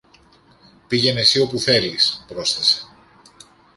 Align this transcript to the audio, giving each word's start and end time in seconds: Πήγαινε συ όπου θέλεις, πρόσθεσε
Πήγαινε 0.87 1.21
συ 1.21 1.39
όπου 1.39 1.57
θέλεις, 1.59 2.25
πρόσθεσε 2.27 2.85